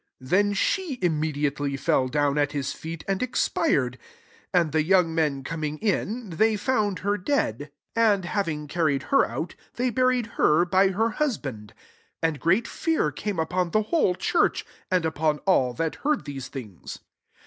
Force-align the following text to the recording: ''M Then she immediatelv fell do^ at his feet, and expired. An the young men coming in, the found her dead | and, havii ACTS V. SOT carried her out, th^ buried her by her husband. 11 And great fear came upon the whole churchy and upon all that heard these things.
''M 0.19 0.27
Then 0.29 0.53
she 0.53 0.97
immediatelv 0.97 1.79
fell 1.79 2.09
do^ 2.09 2.35
at 2.39 2.53
his 2.53 2.73
feet, 2.73 3.03
and 3.07 3.21
expired. 3.21 3.99
An 4.51 4.71
the 4.71 4.81
young 4.81 5.13
men 5.13 5.43
coming 5.43 5.77
in, 5.77 6.31
the 6.31 6.55
found 6.57 6.97
her 7.05 7.19
dead 7.19 7.71
| 7.83 7.95
and, 7.95 8.23
havii 8.23 8.25
ACTS 8.25 8.45
V. 8.47 8.57
SOT 8.63 8.69
carried 8.69 9.03
her 9.03 9.25
out, 9.27 9.53
th^ 9.77 9.93
buried 9.93 10.25
her 10.37 10.65
by 10.65 10.87
her 10.87 11.09
husband. 11.11 11.75
11 12.23 12.23
And 12.33 12.39
great 12.39 12.67
fear 12.67 13.11
came 13.11 13.37
upon 13.37 13.69
the 13.69 13.83
whole 13.93 14.15
churchy 14.15 14.65
and 14.89 15.05
upon 15.05 15.37
all 15.45 15.71
that 15.75 15.97
heard 16.01 16.25
these 16.25 16.47
things. 16.47 16.97